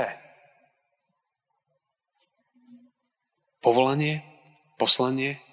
Povolanie, 3.60 4.24
poslanie, 4.80 5.44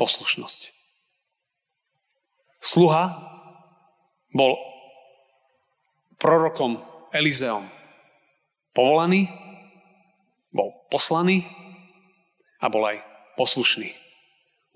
poslušnosť. 0.00 0.72
Sluha 2.64 3.04
bol 4.32 4.56
prorokom 6.16 6.80
Elizeom 7.12 7.68
povolaný, 8.76 9.32
bol 10.52 10.84
poslaný 10.92 11.48
a 12.60 12.68
bol 12.68 12.84
aj 12.84 13.00
poslušný. 13.40 13.96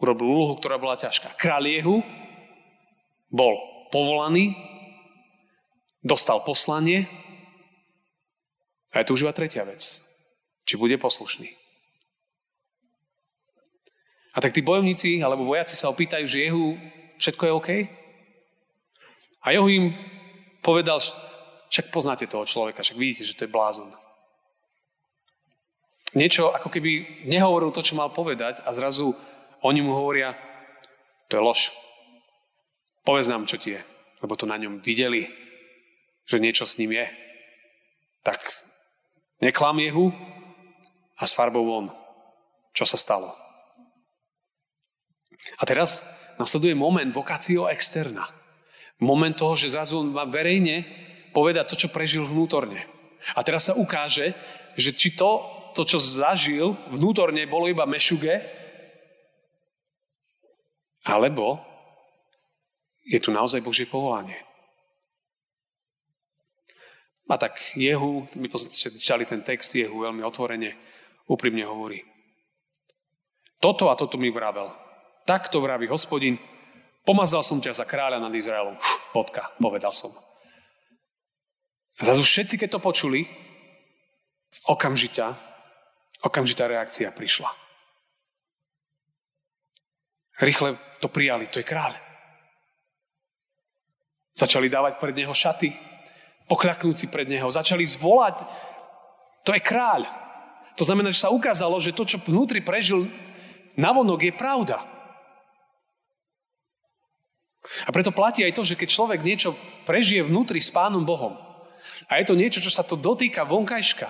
Urobil 0.00 0.32
úlohu, 0.32 0.56
ktorá 0.56 0.80
bola 0.80 0.96
ťažká. 0.96 1.36
Král 1.36 1.68
Jehu 1.68 2.00
bol 3.30 3.56
povolaný, 3.94 4.58
dostal 6.02 6.42
poslanie 6.42 7.06
a 8.90 9.00
je 9.00 9.06
tu 9.06 9.14
už 9.14 9.22
iba 9.24 9.32
tretia 9.32 9.62
vec. 9.62 10.02
Či 10.66 10.76
bude 10.76 10.98
poslušný. 10.98 11.50
A 14.34 14.38
tak 14.38 14.54
tí 14.54 14.62
bojovníci 14.62 15.22
alebo 15.22 15.46
vojaci 15.46 15.74
sa 15.74 15.90
opýtajú, 15.90 16.26
že 16.26 16.46
Jehu 16.46 16.78
všetko 17.18 17.42
je 17.46 17.52
OK? 17.52 17.70
A 19.42 19.46
Jehu 19.50 19.66
im 19.66 19.86
povedal, 20.62 21.02
však 21.70 21.90
poznáte 21.90 22.26
toho 22.26 22.46
človeka, 22.46 22.82
však 22.82 22.98
vidíte, 22.98 23.24
že 23.26 23.34
to 23.34 23.46
je 23.46 23.54
blázon. 23.54 23.90
Niečo 26.14 26.50
ako 26.50 26.70
keby 26.70 27.22
nehovoril 27.30 27.70
to, 27.70 27.86
čo 27.86 27.94
mal 27.94 28.10
povedať 28.10 28.66
a 28.66 28.74
zrazu 28.74 29.14
oni 29.62 29.78
mu 29.82 29.94
hovoria, 29.94 30.34
to 31.30 31.38
je 31.38 31.42
lož. 31.42 31.60
Povedz 33.04 33.28
nám, 33.32 33.48
čo 33.48 33.56
ti 33.56 33.76
je. 33.76 33.82
Lebo 34.20 34.36
to 34.36 34.44
na 34.44 34.60
ňom 34.60 34.84
videli, 34.84 35.28
že 36.28 36.42
niečo 36.42 36.68
s 36.68 36.76
ním 36.76 36.92
je. 36.92 37.06
Tak 38.20 38.40
neklam 39.40 39.80
Jehu 39.80 40.12
a 41.16 41.22
s 41.24 41.32
farbou 41.32 41.64
von. 41.64 41.86
Čo 42.76 42.84
sa 42.84 43.00
stalo? 43.00 43.32
A 45.56 45.62
teraz 45.64 46.04
nasleduje 46.36 46.76
moment 46.76 47.08
vokácio 47.12 47.64
externa. 47.68 48.28
Moment 49.00 49.32
toho, 49.32 49.56
že 49.56 49.72
zrazu 49.72 49.96
on 49.96 50.12
má 50.12 50.28
verejne 50.28 50.84
povedať 51.32 51.72
to, 51.72 51.76
čo 51.86 51.88
prežil 51.88 52.28
vnútorne. 52.28 52.84
A 53.32 53.40
teraz 53.40 53.68
sa 53.68 53.76
ukáže, 53.76 54.36
že 54.76 54.92
či 54.92 55.16
to, 55.16 55.40
to 55.72 55.88
čo 55.88 55.96
zažil 55.96 56.76
vnútorne, 56.92 57.48
bolo 57.48 57.68
iba 57.68 57.88
mešuge, 57.88 58.60
alebo 61.08 61.69
je 63.04 63.18
tu 63.20 63.32
naozaj 63.32 63.64
Božie 63.64 63.88
povolanie. 63.88 64.36
A 67.30 67.38
tak 67.38 67.62
Jehu, 67.78 68.26
my 68.34 68.50
čítali 68.50 69.22
ten 69.22 69.46
text, 69.46 69.70
Jehu 69.70 70.02
veľmi 70.02 70.18
otvorene, 70.26 70.74
úprimne 71.30 71.62
hovorí. 71.62 72.02
Toto 73.62 73.86
a 73.86 73.94
toto 73.94 74.18
mi 74.18 74.34
vravel. 74.34 74.66
Takto 75.22 75.62
vraví 75.62 75.86
hospodin, 75.86 76.42
pomazal 77.06 77.46
som 77.46 77.62
ťa 77.62 77.78
za 77.78 77.86
kráľa 77.86 78.18
nad 78.18 78.34
Izraelom. 78.34 78.74
Uf, 78.74 79.14
bodka, 79.14 79.54
povedal 79.62 79.94
som. 79.94 80.10
A 82.00 82.08
zase 82.08 82.26
všetci, 82.26 82.58
keď 82.58 82.68
to 82.74 82.80
počuli, 82.82 83.30
okamžitá, 84.66 85.38
okamžitá 86.26 86.66
reakcia 86.66 87.14
prišla. 87.14 87.52
Rýchle 90.40 90.80
to 90.98 91.06
prijali, 91.12 91.46
to 91.46 91.60
je 91.62 91.68
kráľ. 91.68 92.09
Začali 94.40 94.72
dávať 94.72 94.96
pred 94.96 95.12
neho 95.12 95.36
šaty, 95.36 95.76
pokľaknúť 96.48 96.96
si 96.96 97.06
pred 97.12 97.28
neho, 97.28 97.52
začali 97.52 97.84
zvolať, 97.84 98.40
to 99.44 99.52
je 99.52 99.60
kráľ. 99.60 100.08
To 100.80 100.88
znamená, 100.88 101.12
že 101.12 101.20
sa 101.20 101.28
ukázalo, 101.28 101.76
že 101.76 101.92
to, 101.92 102.08
čo 102.08 102.16
vnútri 102.24 102.64
prežil 102.64 103.04
navonok, 103.76 104.24
je 104.24 104.32
pravda. 104.32 104.80
A 107.84 107.92
preto 107.92 108.16
platí 108.16 108.40
aj 108.40 108.56
to, 108.56 108.64
že 108.64 108.80
keď 108.80 108.88
človek 108.88 109.20
niečo 109.20 109.52
prežije 109.84 110.24
vnútri 110.24 110.56
s 110.56 110.72
Pánom 110.72 111.04
Bohom 111.04 111.36
a 112.08 112.16
je 112.16 112.24
to 112.24 112.34
niečo, 112.34 112.64
čo 112.64 112.72
sa 112.72 112.80
to 112.80 112.96
dotýka 112.96 113.44
vonkajška 113.44 114.08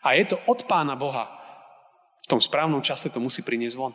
a 0.00 0.08
je 0.16 0.24
to 0.32 0.40
od 0.48 0.64
Pána 0.64 0.96
Boha, 0.96 1.28
v 2.24 2.26
tom 2.32 2.40
správnom 2.40 2.80
čase 2.80 3.12
to 3.12 3.20
musí 3.20 3.44
priniesť 3.44 3.76
von. 3.76 3.92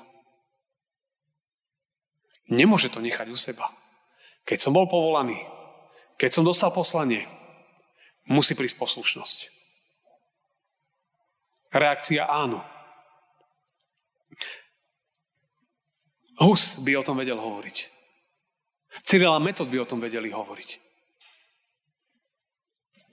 Nemôže 2.53 2.93
to 2.93 3.01
nechať 3.01 3.25
u 3.33 3.37
seba. 3.37 3.65
Keď 4.49 4.57
som 4.57 4.73
bol 4.73 4.89
povolaný, 4.89 5.37
keď 6.17 6.33
som 6.33 6.41
dostal 6.41 6.73
poslanie, 6.73 7.29
musí 8.25 8.57
prísť 8.57 8.81
poslušnosť. 8.81 9.39
Reakcia 11.69 12.25
áno. 12.25 12.65
Hus 16.41 16.81
by 16.81 16.97
o 16.97 17.05
tom 17.05 17.21
vedel 17.21 17.37
hovoriť. 17.37 17.77
Cyril 19.05 19.29
a 19.29 19.37
Metod 19.37 19.69
by 19.69 19.85
o 19.85 19.89
tom 19.89 20.01
vedeli 20.01 20.33
hovoriť. 20.33 20.69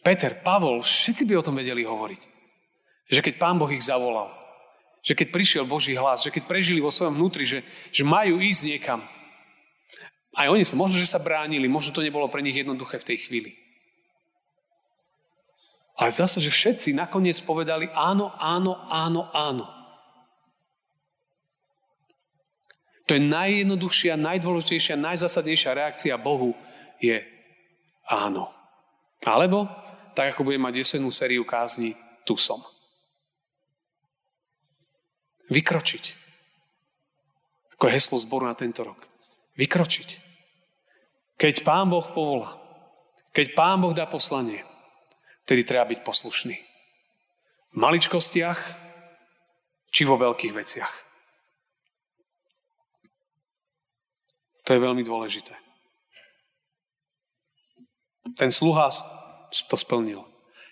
Peter, 0.00 0.40
Pavol, 0.40 0.81
všetci 0.81 1.28
by 1.28 1.37
o 1.37 1.45
tom 1.45 1.61
vedeli 1.61 1.85
hovoriť. 1.85 2.23
Že 3.12 3.21
keď 3.21 3.35
Pán 3.37 3.61
Boh 3.61 3.69
ich 3.69 3.85
zavolal, 3.85 4.33
že 5.05 5.12
keď 5.12 5.28
prišiel 5.35 5.64
Boží 5.69 5.93
hlas, 5.99 6.25
že 6.25 6.33
keď 6.33 6.49
prežili 6.49 6.81
vo 6.81 6.95
svojom 6.95 7.14
vnútri, 7.14 7.45
že, 7.45 7.61
že 7.93 8.02
majú 8.02 8.40
ísť 8.40 8.62
niekam. 8.73 9.00
Aj 10.37 10.52
oni 10.52 10.69
sa, 10.69 10.76
možno, 10.76 11.00
že 11.00 11.09
sa 11.09 11.16
bránili, 11.16 11.64
možno 11.64 11.97
to 11.97 12.05
nebolo 12.05 12.28
pre 12.28 12.45
nich 12.45 12.55
jednoduché 12.55 13.00
v 13.00 13.09
tej 13.09 13.19
chvíli. 13.25 13.57
Ale 15.97 16.12
zase, 16.12 16.45
že 16.45 16.52
všetci 16.52 16.93
nakoniec 16.93 17.40
povedali 17.40 17.88
áno, 17.97 18.28
áno, 18.37 18.85
áno, 18.93 19.33
áno. 19.33 19.64
To 23.09 23.16
je 23.16 23.23
najjednoduchšia, 23.23 24.21
najdôležitejšia, 24.21 25.00
najzasadnejšia 25.00 25.73
reakcia 25.73 26.14
Bohu 26.21 26.52
je 27.00 27.25
áno. 28.12 28.52
Alebo, 29.25 29.64
tak 30.12 30.37
ako 30.37 30.52
budem 30.52 30.69
mať 30.69 30.85
jesenú 30.85 31.09
sériu 31.09 31.49
kázni, 31.49 31.97
tu 32.28 32.37
som. 32.37 32.61
Vykročiť. 35.49 36.05
Ako 37.78 37.88
heslo 37.88 38.21
zboru 38.21 38.45
na 38.45 38.59
tento 38.59 38.85
rok. 38.85 39.07
Vykročiť. 39.55 40.25
Keď 41.37 41.64
Pán 41.64 41.93
Boh 41.93 42.05
povolá, 42.16 42.57
keď 43.37 43.52
Pán 43.52 43.85
Boh 43.85 43.93
dá 43.93 44.09
poslanie, 44.09 44.64
vtedy 45.45 45.69
treba 45.69 45.85
byť 45.93 46.00
poslušný. 46.00 46.57
V 47.73 47.76
maličkostiach 47.76 48.61
či 49.93 50.02
vo 50.09 50.16
veľkých 50.16 50.57
veciach. 50.57 50.93
To 54.64 54.75
je 54.75 54.81
veľmi 54.81 55.05
dôležité. 55.05 55.52
Ten 58.35 58.50
sluha 58.50 58.90
to 59.71 59.76
splnil. 59.78 60.26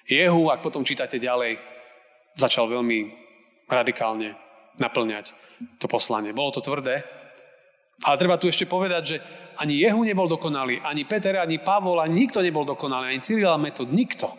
Jehu, 0.09 0.50
ak 0.50 0.64
potom 0.64 0.83
čítate 0.83 1.23
ďalej, 1.23 1.61
začal 2.35 2.66
veľmi 2.66 3.12
radikálne 3.71 4.35
naplňať 4.80 5.33
to 5.78 5.87
poslanie. 5.87 6.35
Bolo 6.35 6.50
to 6.50 6.61
tvrdé, 6.61 7.06
ale 8.02 8.18
treba 8.18 8.37
tu 8.37 8.50
ešte 8.50 8.66
povedať, 8.66 9.02
že 9.06 9.16
ani 9.58 9.82
Jehu 9.82 10.04
nebol 10.04 10.28
dokonalý, 10.28 10.80
ani 10.80 11.04
Peter, 11.04 11.38
ani 11.38 11.58
Pavol, 11.58 12.00
ani 12.00 12.26
nikto 12.26 12.42
nebol 12.42 12.64
dokonalý, 12.64 13.14
ani 13.14 13.20
Cyril 13.23 13.50
a 13.50 13.61
Metod, 13.61 13.92
nikto. 13.92 14.30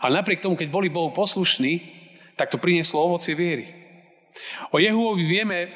Ale 0.00 0.20
napriek 0.20 0.40
tomu, 0.40 0.56
keď 0.56 0.68
boli 0.72 0.88
Bohu 0.88 1.12
poslušní, 1.12 1.80
tak 2.34 2.50
to 2.50 2.58
prinieslo 2.58 3.04
ovocie 3.04 3.36
viery. 3.36 3.68
O 4.74 4.82
Jehuovi 4.82 5.22
vieme, 5.22 5.70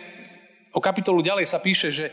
o 0.75 0.81
kapitolu 0.83 1.23
ďalej 1.23 1.47
sa 1.47 1.63
píše, 1.63 1.95
že 1.95 2.11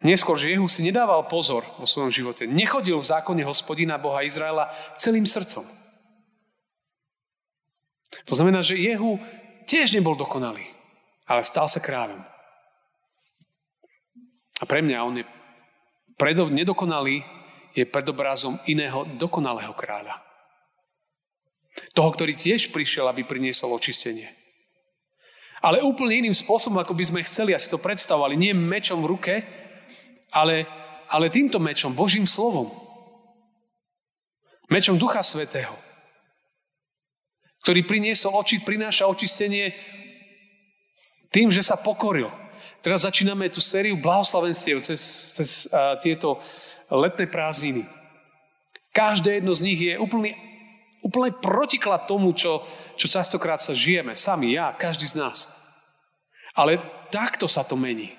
neskôr, 0.00 0.38
že 0.38 0.54
Jehu 0.54 0.64
si 0.70 0.80
nedával 0.86 1.26
pozor 1.28 1.66
vo 1.76 1.84
svojom 1.84 2.08
živote. 2.08 2.46
Nechodil 2.48 2.96
v 2.96 3.10
zákone 3.10 3.42
hospodina 3.44 4.00
Boha 4.00 4.24
Izraela 4.24 4.70
celým 4.96 5.26
srdcom. 5.28 5.66
To 8.24 8.32
znamená, 8.32 8.64
že 8.64 8.80
Jehu 8.80 9.20
tiež 9.68 9.92
nebol 9.92 10.16
dokonalý, 10.16 10.64
ale 11.28 11.44
stal 11.44 11.68
sa 11.68 11.80
kráľom. 11.82 12.24
A 14.58 14.64
pre 14.66 14.82
mňa 14.82 14.98
on 15.06 15.14
je 15.22 15.24
predo, 16.18 16.50
nedokonalý, 16.50 17.22
je 17.76 17.86
predobrazom 17.86 18.58
iného 18.66 19.06
dokonalého 19.14 19.70
kráľa. 19.76 20.18
Toho, 21.94 22.10
ktorý 22.10 22.34
tiež 22.34 22.74
prišiel, 22.74 23.06
aby 23.06 23.22
priniesol 23.22 23.70
očistenie. 23.70 24.34
Ale 25.62 25.82
úplne 25.82 26.26
iným 26.26 26.34
spôsobom, 26.34 26.78
ako 26.82 26.94
by 26.94 27.04
sme 27.06 27.26
chceli, 27.26 27.54
asi 27.54 27.70
to 27.70 27.78
predstavovali. 27.78 28.34
Nie 28.34 28.54
mečom 28.54 29.02
v 29.06 29.10
ruke, 29.14 29.34
ale, 30.34 30.66
ale 31.06 31.30
týmto 31.30 31.62
mečom, 31.62 31.94
Božím 31.94 32.26
slovom. 32.26 32.70
Mečom 34.66 34.98
Ducha 34.98 35.22
Svetého 35.22 35.88
ktorý 37.68 37.84
priniesol 37.84 38.32
oči, 38.32 38.64
prináša 38.64 39.04
očistenie 39.04 39.76
tým, 41.28 41.52
že 41.52 41.60
sa 41.60 41.76
pokoril. 41.76 42.32
Teraz 42.78 43.02
začíname 43.02 43.50
tú 43.50 43.58
sériu 43.58 43.98
blahoslavenstiev 43.98 44.80
cez, 44.86 45.34
cez 45.34 45.66
uh, 45.68 45.98
tieto 45.98 46.38
letné 46.88 47.26
prázdniny. 47.26 47.84
Každé 48.94 49.42
jedno 49.42 49.52
z 49.54 49.64
nich 49.66 49.80
je 49.82 49.94
úplný, 49.98 50.34
úplný 51.02 51.34
protiklad 51.38 52.06
tomu, 52.06 52.32
čo, 52.34 52.62
čo 52.94 53.06
častokrát 53.10 53.58
sa 53.58 53.74
žijeme. 53.74 54.14
Sami, 54.14 54.54
ja, 54.54 54.70
každý 54.74 55.06
z 55.06 55.18
nás. 55.18 55.50
Ale 56.54 56.78
takto 57.10 57.46
sa 57.46 57.66
to 57.66 57.78
mení. 57.78 58.14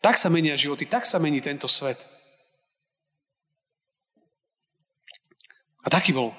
Tak 0.00 0.16
sa 0.16 0.32
menia 0.32 0.56
životy, 0.56 0.88
tak 0.88 1.04
sa 1.04 1.20
mení 1.20 1.44
tento 1.44 1.68
svet. 1.68 2.00
A 5.84 5.88
taký 5.88 6.12
bol 6.12 6.32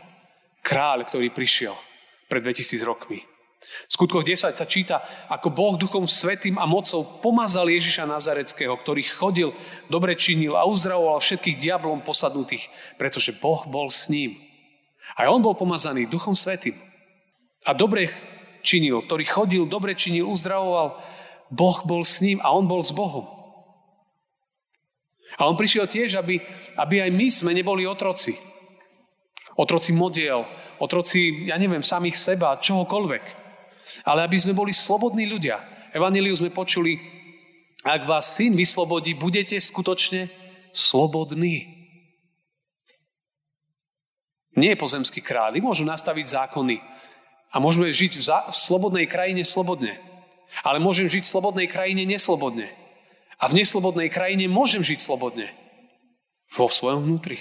kráľ, 0.62 1.06
ktorý 1.06 1.34
prišiel 1.34 1.74
pred 2.30 2.42
2000 2.46 2.82
rokmi. 2.86 3.31
V 3.88 3.92
skutkoch 3.92 4.28
10 4.28 4.56
sa 4.56 4.66
číta, 4.68 5.00
ako 5.32 5.52
Boh 5.52 5.76
duchom 5.80 6.04
svetým 6.04 6.60
a 6.60 6.68
mocou 6.68 7.04
pomazal 7.24 7.72
Ježiša 7.72 8.04
Nazareckého, 8.08 8.76
ktorý 8.76 9.04
chodil, 9.08 9.50
dobre 9.88 10.16
činil 10.16 10.60
a 10.60 10.68
uzdravoval 10.68 11.20
všetkých 11.24 11.60
diablom 11.60 12.04
posadnutých, 12.04 12.68
pretože 13.00 13.36
Boh 13.40 13.64
bol 13.68 13.88
s 13.88 14.12
ním. 14.12 14.36
A 15.16 15.28
on 15.28 15.44
bol 15.44 15.56
pomazaný 15.56 16.08
duchom 16.08 16.36
svetým. 16.36 16.76
A 17.68 17.76
dobre 17.76 18.12
činil, 18.64 19.04
ktorý 19.04 19.24
chodil, 19.28 19.64
dobre 19.68 19.96
činil, 19.96 20.28
uzdravoval, 20.28 21.00
Boh 21.52 21.78
bol 21.84 22.04
s 22.04 22.24
ním 22.24 22.40
a 22.44 22.52
on 22.52 22.68
bol 22.68 22.80
s 22.80 22.96
Bohom. 22.96 23.28
A 25.40 25.48
on 25.48 25.56
prišiel 25.56 25.88
tiež, 25.88 26.20
aby, 26.20 26.44
aby 26.76 26.96
aj 27.08 27.12
my 27.12 27.28
sme 27.32 27.52
neboli 27.56 27.88
otroci, 27.88 28.36
Otroci 29.60 29.92
modiel, 29.92 30.48
otroci, 30.80 31.52
ja 31.52 31.60
neviem, 31.60 31.84
samých 31.84 32.16
seba, 32.16 32.56
čohokoľvek. 32.58 33.41
Ale 34.08 34.26
aby 34.26 34.38
sme 34.40 34.58
boli 34.58 34.72
slobodní 34.72 35.28
ľudia. 35.28 35.60
Evangeliu 35.92 36.34
sme 36.36 36.54
počuli, 36.54 36.98
ak 37.82 38.06
vás 38.06 38.38
syn 38.38 38.54
vyslobodí, 38.54 39.18
budete 39.18 39.58
skutočne 39.58 40.30
slobodní. 40.72 41.82
Nie 44.56 44.76
je 44.76 44.82
pozemský 44.84 45.24
kráľ. 45.24 45.58
Môžu 45.64 45.88
nastaviť 45.88 46.28
zákony. 46.28 46.78
A 47.52 47.60
môžeme 47.60 47.92
žiť 47.92 48.20
v, 48.20 48.24
v 48.24 48.56
slobodnej 48.56 49.06
krajine 49.08 49.44
slobodne. 49.44 50.00
Ale 50.64 50.84
môžem 50.84 51.08
žiť 51.08 51.24
v 51.24 51.32
slobodnej 51.32 51.68
krajine 51.72 52.04
neslobodne. 52.04 52.68
A 53.40 53.48
v 53.48 53.58
neslobodnej 53.64 54.12
krajine 54.12 54.52
môžem 54.52 54.84
žiť 54.84 55.00
slobodne. 55.02 55.50
Vo 56.52 56.68
svojom 56.68 57.08
vnútri. 57.08 57.40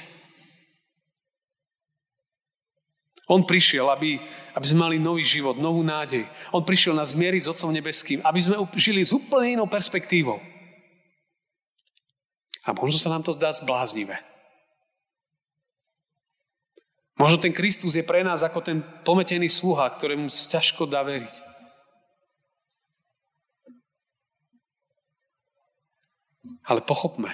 On 3.30 3.46
prišiel, 3.46 3.86
aby, 3.86 4.18
aby 4.58 4.66
sme 4.66 4.90
mali 4.90 4.96
nový 4.98 5.22
život, 5.22 5.54
novú 5.54 5.86
nádej. 5.86 6.26
On 6.50 6.66
prišiel 6.66 6.98
nás 6.98 7.14
zmieriť 7.14 7.46
s 7.46 7.50
Otcom 7.54 7.70
Nebeským, 7.70 8.18
aby 8.26 8.40
sme 8.42 8.58
žili 8.74 9.06
s 9.06 9.14
úplne 9.14 9.54
inou 9.54 9.70
perspektívou. 9.70 10.42
A 12.66 12.74
možno 12.74 12.98
sa 12.98 13.06
nám 13.06 13.22
to 13.22 13.30
zdá 13.30 13.54
zbláznivé. 13.54 14.18
Možno 17.14 17.38
ten 17.38 17.54
Kristus 17.54 17.94
je 17.94 18.02
pre 18.02 18.26
nás 18.26 18.42
ako 18.42 18.66
ten 18.66 18.82
pometený 19.06 19.46
sluha, 19.46 19.86
ktorému 19.94 20.26
sa 20.26 20.58
ťažko 20.58 20.90
dá 20.90 21.06
veriť. 21.06 21.34
Ale 26.66 26.82
pochopme, 26.82 27.30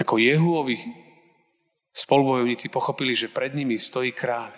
ako 0.00 0.16
Jehuovi 0.16 1.07
spolubojovníci 1.98 2.70
pochopili, 2.70 3.18
že 3.18 3.26
pred 3.26 3.50
nimi 3.58 3.74
stojí 3.74 4.14
kráľ. 4.14 4.54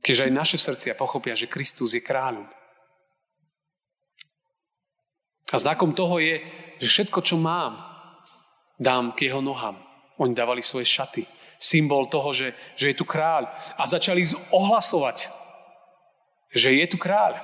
Keďže 0.00 0.24
aj 0.24 0.32
naše 0.32 0.56
srdcia 0.56 0.96
pochopia, 0.96 1.36
že 1.36 1.52
Kristus 1.52 1.92
je 1.92 2.00
kráľom. 2.00 2.48
A 5.52 5.56
znakom 5.60 5.92
toho 5.92 6.16
je, 6.16 6.40
že 6.80 6.88
všetko, 6.88 7.20
čo 7.20 7.36
mám, 7.36 7.76
dám 8.80 9.12
k 9.12 9.28
jeho 9.28 9.44
nohám. 9.44 9.76
Oni 10.16 10.32
dávali 10.32 10.64
svoje 10.64 10.88
šaty. 10.88 11.28
Symbol 11.60 12.08
toho, 12.08 12.32
že, 12.32 12.56
že 12.76 12.92
je 12.92 12.96
tu 12.96 13.04
kráľ. 13.04 13.52
A 13.76 13.84
začali 13.84 14.24
ohlasovať, 14.48 15.28
že 16.56 16.72
je 16.72 16.86
tu 16.88 16.96
kráľ. 16.96 17.36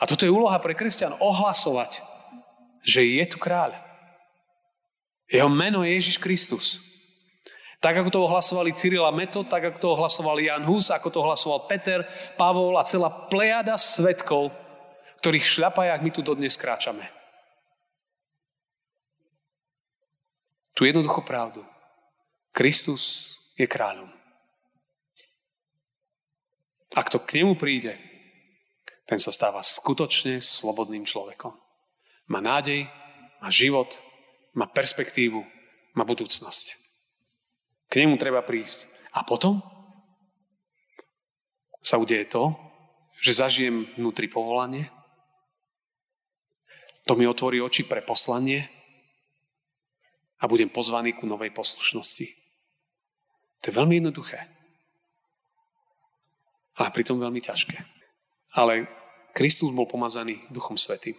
A 0.00 0.08
toto 0.08 0.24
je 0.24 0.32
úloha 0.32 0.56
pre 0.58 0.72
kresťan, 0.72 1.14
ohlasovať, 1.20 2.00
že 2.82 3.04
je 3.04 3.24
tu 3.28 3.36
kráľ. 3.36 3.76
Jeho 5.28 5.48
meno 5.52 5.84
je 5.84 5.94
Ježiš 5.94 6.16
Kristus. 6.18 6.91
Tak 7.82 7.98
ako 7.98 8.14
to 8.14 8.20
ohlasovali 8.22 8.70
Cyril 8.78 9.02
a 9.02 9.10
Metod, 9.10 9.50
tak 9.50 9.74
ako 9.74 9.78
to 9.82 9.88
ohlasoval 9.98 10.38
Jan 10.38 10.62
Hus, 10.62 10.94
ako 10.94 11.10
to 11.10 11.18
ohlasoval 11.18 11.66
Peter, 11.66 12.06
Pavol 12.38 12.78
a 12.78 12.86
celá 12.86 13.10
plejada 13.26 13.74
svetkov, 13.74 14.54
ktorých 15.18 15.42
šľapajách 15.42 15.98
my 15.98 16.10
tu 16.14 16.22
dodnes 16.22 16.54
kráčame. 16.54 17.10
Tu 20.78 20.86
jednoducho 20.86 21.26
pravdu. 21.26 21.66
Kristus 22.54 23.34
je 23.58 23.66
kráľom. 23.66 24.08
A 26.94 27.00
kto 27.02 27.18
k 27.18 27.42
nemu 27.42 27.58
príde, 27.58 27.98
ten 29.10 29.18
sa 29.18 29.34
stáva 29.34 29.58
skutočne 29.58 30.38
slobodným 30.38 31.02
človekom. 31.02 31.56
Má 32.30 32.38
nádej, 32.38 32.86
má 33.42 33.50
život, 33.50 33.98
má 34.54 34.70
perspektívu, 34.70 35.42
má 35.98 36.06
budúcnosť. 36.06 36.81
K 37.92 38.00
nemu 38.00 38.16
treba 38.16 38.40
prísť. 38.40 38.88
A 39.12 39.20
potom 39.20 39.60
sa 41.84 42.00
udeje 42.00 42.24
to, 42.24 42.56
že 43.20 43.36
zažijem 43.36 43.84
vnútri 44.00 44.32
povolanie, 44.32 44.88
to 47.04 47.18
mi 47.18 47.28
otvorí 47.28 47.60
oči 47.60 47.84
pre 47.84 48.00
poslanie 48.00 48.64
a 50.38 50.48
budem 50.48 50.70
pozvaný 50.70 51.12
ku 51.12 51.26
novej 51.26 51.50
poslušnosti. 51.50 52.26
To 53.60 53.64
je 53.68 53.74
veľmi 53.74 53.98
jednoduché. 53.98 54.40
A 56.78 56.88
pritom 56.94 57.20
veľmi 57.20 57.42
ťažké. 57.42 57.76
Ale 58.56 58.86
Kristus 59.34 59.74
bol 59.74 59.84
pomazaný 59.84 60.40
Duchom 60.48 60.78
Svetým. 60.78 61.18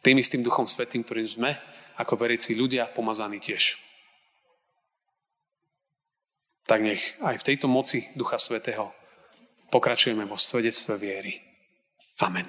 Tým 0.00 0.16
istým 0.16 0.40
Duchom 0.40 0.64
Svetým, 0.70 1.04
ktorým 1.04 1.28
sme 1.28 1.50
ako 1.98 2.16
veriaci 2.16 2.56
ľudia 2.56 2.88
pomazaní 2.90 3.42
tiež. 3.42 3.78
Tak 6.66 6.78
nech 6.82 7.18
aj 7.18 7.42
v 7.42 7.46
tejto 7.46 7.66
moci 7.66 8.06
Ducha 8.14 8.38
Svetého 8.38 8.94
pokračujeme 9.72 10.28
vo 10.28 10.36
svedectve 10.36 11.00
viery. 11.00 11.40
Amen. 12.20 12.44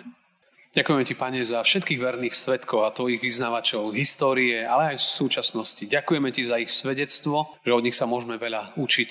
Ďakujeme 0.74 1.06
Ti, 1.06 1.16
Pane, 1.16 1.40
za 1.46 1.62
všetkých 1.62 2.02
verných 2.02 2.34
svetkov 2.34 2.84
a 2.84 2.92
tvojich 2.92 3.22
vyznávačov 3.22 3.94
histórie, 3.94 4.66
ale 4.66 4.94
aj 4.94 4.98
v 4.98 5.06
súčasnosti. 5.22 5.86
Ďakujeme 5.86 6.34
Ti 6.34 6.44
za 6.50 6.58
ich 6.58 6.74
svedectvo, 6.74 7.46
že 7.62 7.72
od 7.72 7.86
nich 7.86 7.94
sa 7.94 8.10
môžeme 8.10 8.42
veľa 8.42 8.74
učiť, 8.82 9.10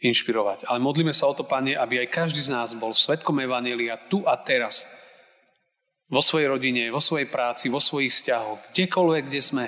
inšpirovať. 0.00 0.64
Ale 0.64 0.80
modlíme 0.80 1.12
sa 1.12 1.28
o 1.28 1.36
to, 1.36 1.44
Pane, 1.44 1.76
aby 1.76 2.00
aj 2.02 2.08
každý 2.08 2.40
z 2.40 2.56
nás 2.56 2.72
bol 2.72 2.96
svetkom 2.96 3.36
Evanelia 3.36 4.00
tu 4.08 4.24
a 4.24 4.32
teraz. 4.40 4.88
Vo 6.08 6.24
svojej 6.24 6.48
rodine, 6.48 6.88
vo 6.88 7.04
svojej 7.04 7.28
práci, 7.28 7.68
vo 7.68 7.84
svojich 7.84 8.12
vzťahoch, 8.12 8.72
kdekoľvek, 8.72 9.24
kde 9.28 9.40
sme. 9.44 9.66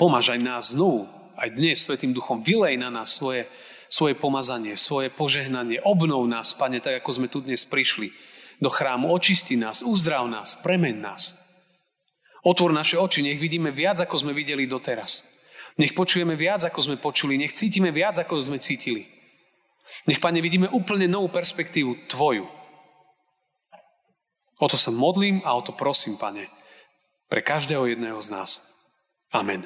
Pomáž 0.00 0.32
aj 0.32 0.40
nás 0.40 0.72
znovu, 0.72 1.04
aj 1.38 1.54
dnes 1.54 1.78
Svetým 1.80 2.10
Duchom, 2.10 2.42
vylej 2.42 2.76
na 2.76 2.90
nás 2.90 3.14
svoje 3.14 3.46
svoje 3.88 4.14
pomazanie, 4.14 4.76
svoje 4.76 5.08
požehnanie. 5.08 5.80
Obnov 5.82 6.28
nás, 6.28 6.52
Pane, 6.52 6.78
tak 6.78 7.00
ako 7.00 7.10
sme 7.10 7.28
tu 7.32 7.40
dnes 7.40 7.64
prišli 7.64 8.12
do 8.60 8.68
chrámu. 8.68 9.08
Očisti 9.08 9.56
nás, 9.56 9.80
uzdrav 9.80 10.28
nás, 10.28 10.60
premen 10.60 11.00
nás. 11.00 11.34
Otvor 12.44 12.70
naše 12.70 13.00
oči, 13.00 13.24
nech 13.24 13.40
vidíme 13.40 13.72
viac, 13.72 13.98
ako 13.98 14.28
sme 14.28 14.32
videli 14.36 14.68
doteraz. 14.68 15.24
Nech 15.80 15.96
počujeme 15.96 16.36
viac, 16.36 16.62
ako 16.68 16.80
sme 16.84 16.96
počuli. 17.00 17.40
Nech 17.40 17.56
cítime 17.56 17.90
viac, 17.90 18.20
ako 18.20 18.38
sme 18.44 18.60
cítili. 18.60 19.08
Nech, 20.04 20.20
Pane, 20.20 20.38
vidíme 20.44 20.68
úplne 20.70 21.08
novú 21.08 21.32
perspektívu 21.32 22.06
Tvoju. 22.12 22.46
O 24.58 24.66
to 24.68 24.76
sa 24.76 24.90
modlím 24.90 25.40
a 25.46 25.54
o 25.54 25.64
to 25.64 25.72
prosím, 25.72 26.20
Pane, 26.20 26.50
pre 27.32 27.40
každého 27.40 27.88
jedného 27.88 28.20
z 28.20 28.28
nás. 28.36 28.50
Amen. 29.32 29.64